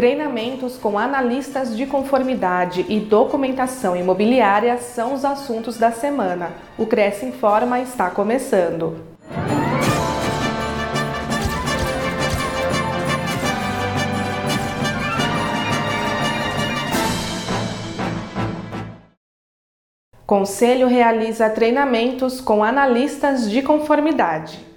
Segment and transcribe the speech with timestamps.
[0.00, 6.52] Treinamentos com analistas de conformidade e documentação imobiliária são os assuntos da semana.
[6.78, 8.96] O Cresce Informa está começando.
[20.26, 24.69] Conselho realiza treinamentos com analistas de conformidade.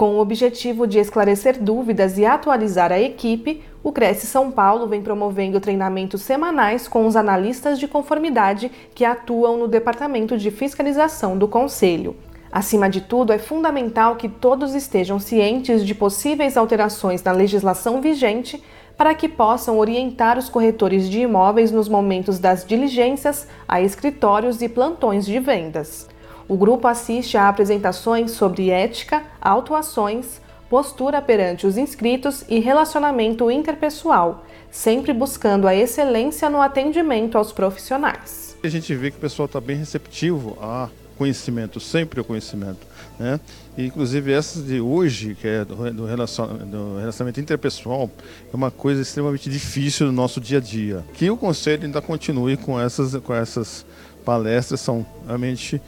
[0.00, 5.02] Com o objetivo de esclarecer dúvidas e atualizar a equipe, o Cresce São Paulo vem
[5.02, 11.46] promovendo treinamentos semanais com os analistas de conformidade que atuam no Departamento de Fiscalização do
[11.46, 12.16] Conselho.
[12.50, 18.64] Acima de tudo, é fundamental que todos estejam cientes de possíveis alterações na legislação vigente
[18.96, 24.68] para que possam orientar os corretores de imóveis nos momentos das diligências a escritórios e
[24.70, 26.08] plantões de vendas.
[26.50, 34.44] O grupo assiste a apresentações sobre ética, autuações, postura perante os inscritos e relacionamento interpessoal,
[34.68, 38.56] sempre buscando a excelência no atendimento aos profissionais.
[38.64, 42.84] A gente vê que o pessoal está bem receptivo a conhecimento, sempre o conhecimento.
[43.16, 43.38] Né?
[43.78, 48.10] Inclusive essas de hoje, que é do, relacionamento interpessoal,
[48.52, 51.04] é uma coisa extremamente difícil no nosso dia a dia.
[51.14, 53.86] Que o Conselho ainda continue com essas, com essas
[54.24, 55.80] palestras, são realmente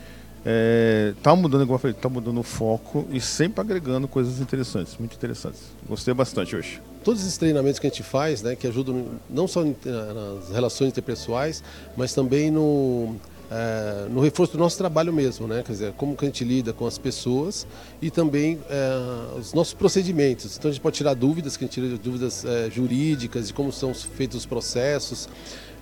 [0.45, 5.15] É, mudando, igual eu falei, está mudando o foco e sempre agregando coisas interessantes, muito
[5.15, 5.61] interessantes.
[5.89, 6.81] Gostei bastante hoje.
[7.05, 11.63] Todos esses treinamentos que a gente faz, né, que ajudam não só nas relações interpessoais,
[11.97, 13.15] mas também no,
[13.51, 15.63] é, no reforço do nosso trabalho mesmo, né?
[15.65, 17.67] Quer dizer, como que a gente lida com as pessoas
[18.01, 20.57] e também é, os nossos procedimentos.
[20.57, 23.71] Então a gente pode tirar dúvidas, que a gente tira dúvidas é, jurídicas de como
[23.71, 25.29] são feitos os processos.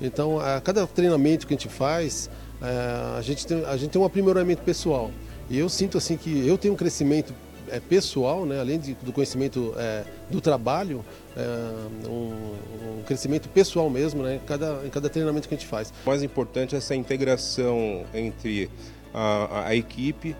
[0.02, 2.30] Então, a cada treinamento que a gente faz,
[2.62, 5.10] é, a, gente tem, a gente tem um aprimoramento pessoal.
[5.48, 7.34] E eu sinto assim que eu tenho um crescimento
[7.70, 11.04] é, pessoal, né, além de, do conhecimento é, do trabalho,
[11.36, 15.66] é, um, um, crescimento pessoal mesmo né, em, cada, em cada treinamento que a gente
[15.66, 15.92] faz.
[16.04, 18.70] O mais importante é essa integração entre
[19.14, 20.36] a, a equipe,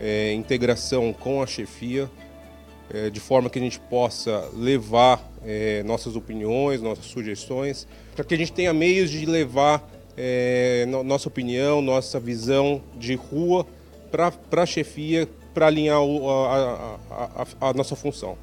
[0.00, 2.10] é, integração com a chefia,
[2.92, 8.34] é, de forma que a gente possa levar é, nossas opiniões, nossas sugestões, para que
[8.34, 9.86] a gente tenha meios de levar
[10.16, 13.66] é, nossa opinião, nossa visão de rua
[14.10, 18.36] para a chefia, para alinhar o, a, a, a, a, nossa função.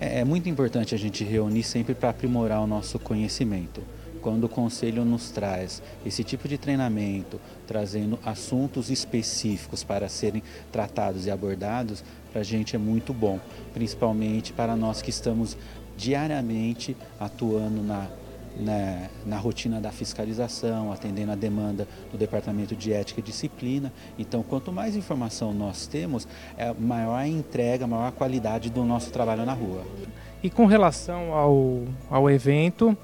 [0.00, 3.82] É, é muito importante a gente reunir sempre para aprimorar o nosso conhecimento.
[4.20, 11.26] Quando o conselho nos traz esse tipo de treinamento, trazendo assuntos específicos para serem tratados
[11.26, 13.40] e abordados, para a gente é muito bom,
[13.74, 15.56] principalmente para nós que estamos
[15.96, 18.08] diariamente atuando na
[18.56, 23.92] na, na, rotina da fiscalização, atendendo a demanda do Departamento de Ética e Disciplina.
[24.18, 26.26] Então, quanto mais informação nós temos,
[26.56, 29.84] é maior a entrega, maior a qualidade do nosso trabalho na rua.
[30.42, 32.96] E com relação ao, ao evento,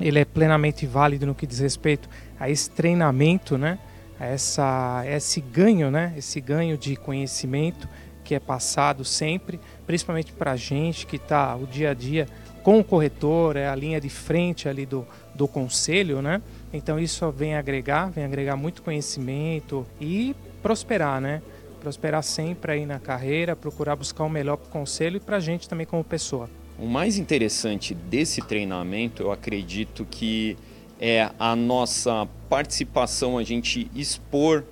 [0.00, 3.78] ele é plenamente válido no que diz respeito a esse treinamento, né?
[4.18, 6.14] a essa, esse ganho, né?
[6.16, 7.88] esse ganho de conhecimento
[8.22, 12.26] que é passado sempre, principalmente para a gente que está o dia a dia
[12.62, 16.40] com o corretor, é a linha de frente ali do, do conselho, né?
[16.72, 21.42] Então isso vem agregar, vem agregar muito conhecimento e prosperar, né?
[21.80, 25.40] Prosperar sempre aí na carreira, procurar buscar o melhor para o conselho e para a
[25.40, 26.48] gente também como pessoa.
[26.78, 30.56] O mais interessante desse treinamento, eu acredito que
[31.00, 34.64] é a nossa participação, a gente expor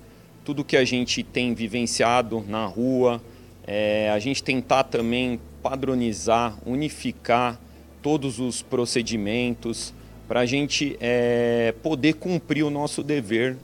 [0.43, 3.21] tudo que a gente tem vivenciado na rua,
[3.67, 7.59] é, a gente tentar também padronizar, unificar
[8.01, 9.93] todos os procedimentos,
[10.27, 13.57] para a gente é, poder cumprir o nosso dever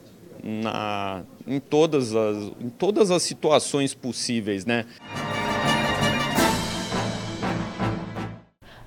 [0.43, 4.65] na, em, todas as, em todas as situações possíveis.
[4.65, 4.85] Né?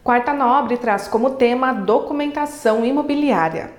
[0.05, 3.73] Quarta Nobre traz como tema documentação imobiliária.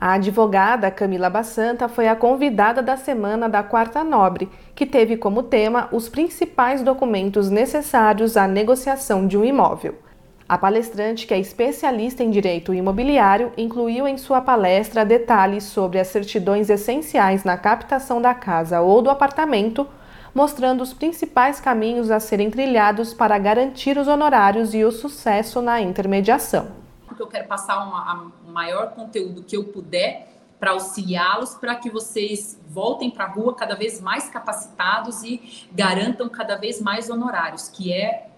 [0.00, 5.42] A advogada Camila Bassanta foi a convidada da semana da Quarta Nobre, que teve como
[5.42, 9.94] tema os principais documentos necessários à negociação de um imóvel.
[10.50, 16.08] A palestrante, que é especialista em direito imobiliário, incluiu em sua palestra detalhes sobre as
[16.08, 19.86] certidões essenciais na captação da casa ou do apartamento,
[20.34, 25.80] mostrando os principais caminhos a serem trilhados para garantir os honorários e o sucesso na
[25.80, 26.72] intermediação.
[27.16, 27.86] Eu quero passar
[28.44, 33.54] o maior conteúdo que eu puder para auxiliá-los, para que vocês voltem para a rua
[33.54, 38.29] cada vez mais capacitados e garantam cada vez mais honorários, que é